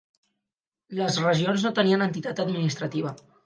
[1.01, 3.17] Les regions no tenien entitat administrativa.